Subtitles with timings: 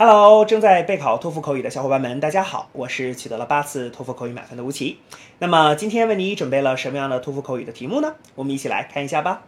[0.00, 4.98] Hello，正在备考托福口语的小伙伴们，大家好，我是取得了八次托福口语满分的吴奇。
[5.38, 8.14] 那么今天为你准备了什么样的托福口语的题目呢？
[8.34, 9.42] 我们一起来看一下吧。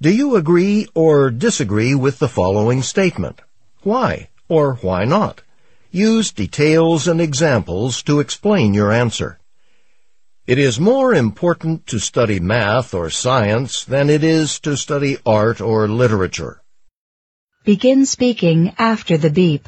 [0.00, 3.36] Do you agree or disagree with the following statement?
[3.82, 5.38] Why or why not?
[5.90, 9.36] Use details and examples to explain your answer.
[10.46, 15.62] It is more important to study math or science than it is to study art
[15.62, 16.57] or literature.
[17.65, 19.67] Begin speaking after the beep.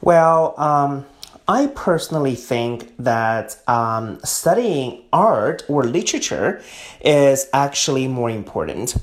[0.00, 1.04] Well, um,
[1.46, 6.62] I personally think that um, studying art or literature
[7.02, 8.96] is actually more important.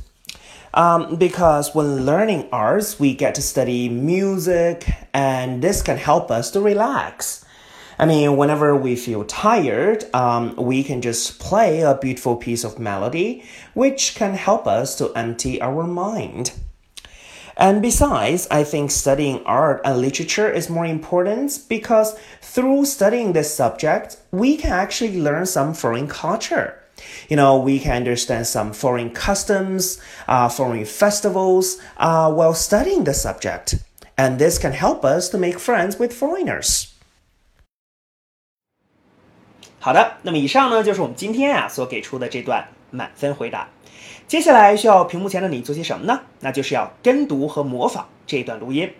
[0.74, 6.50] Um, because when learning arts, we get to study music, and this can help us
[6.52, 7.46] to relax.
[8.00, 12.80] I mean, whenever we feel tired, um, we can just play a beautiful piece of
[12.80, 16.52] melody, which can help us to empty our mind.
[17.57, 23.55] And besides, I think studying art and literature is more important because through studying this
[23.55, 26.75] subject, we can actually learn some foreign culture.
[27.29, 33.15] You know, we can understand some foreign customs, uh, foreign festivals uh, while studying the
[33.15, 33.77] subject.
[34.17, 36.89] And this can help us to make friends with foreigners.
[39.83, 43.70] 好的，那么以上呢就是我们今天啊所给出的这段 满分回答。
[44.28, 46.22] 接下来需要屏幕前的你做些什么呢？
[46.40, 48.92] 那就是要跟读和模仿这段录音，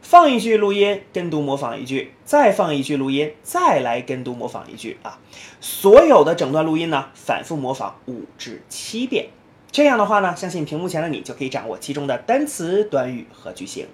[0.00, 5.18] 放一句录音，跟读模仿一句，再放一句录音，再来跟读模仿一句啊！
[5.60, 9.30] 所有的整段录音呢，反复模仿五至七遍。
[9.72, 13.86] 这样的话呢，相信屏幕前的你就可以掌握其中的单词、短语和句型。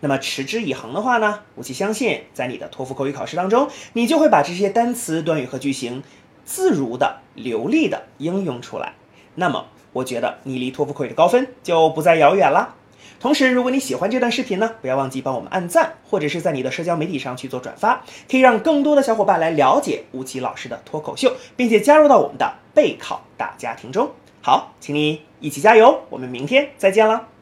[0.00, 6.02] 那么持之以恒的话呢，吴奇相信在你的托福口语考试当中，你就会把这些单词、短语和句型
[6.48, 8.94] 自如的、流利的应用出来。
[9.34, 9.66] 那么。
[9.94, 12.74] 我觉得你离托福口语的高分就不再遥远了。
[13.18, 24.10] 同时，如果你喜欢这段视频呢，不要忘记帮我们按赞，或者是在你的社交媒体上去做转发，可以让更多的小伙伴来了解吴奇老师的脱口秀，并且加入到我们的备考大家庭中。
[24.42, 27.37] 好，请你一起加油，我们明天再见了。